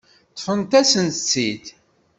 [0.31, 1.65] Ṭṭfent-asen-tt-id.